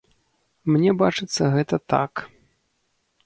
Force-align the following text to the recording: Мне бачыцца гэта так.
Мне 0.75 0.93
бачыцца 1.01 1.43
гэта 1.57 1.75
так. 1.95 2.13